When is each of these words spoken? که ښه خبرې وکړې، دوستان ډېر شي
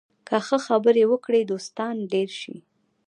که 0.27 0.37
ښه 0.47 0.57
خبرې 0.67 1.03
وکړې، 1.11 1.41
دوستان 1.51 1.95
ډېر 2.13 2.29
شي 2.41 2.55